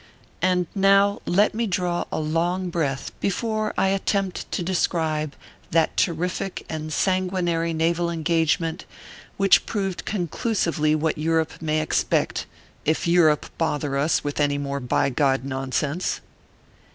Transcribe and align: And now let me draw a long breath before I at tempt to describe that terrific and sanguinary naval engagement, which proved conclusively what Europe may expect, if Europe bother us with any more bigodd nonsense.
And 0.41 0.65
now 0.73 1.21
let 1.27 1.53
me 1.53 1.67
draw 1.67 2.05
a 2.11 2.19
long 2.19 2.71
breath 2.71 3.11
before 3.19 3.71
I 3.77 3.91
at 3.91 4.07
tempt 4.07 4.51
to 4.51 4.63
describe 4.63 5.35
that 5.69 5.95
terrific 5.95 6.65
and 6.67 6.91
sanguinary 6.91 7.71
naval 7.71 8.09
engagement, 8.09 8.85
which 9.37 9.67
proved 9.67 10.03
conclusively 10.05 10.95
what 10.95 11.19
Europe 11.19 11.61
may 11.61 11.81
expect, 11.81 12.47
if 12.83 13.05
Europe 13.07 13.45
bother 13.59 13.95
us 13.95 14.23
with 14.23 14.39
any 14.39 14.57
more 14.57 14.79
bigodd 14.79 15.43
nonsense. 15.45 16.19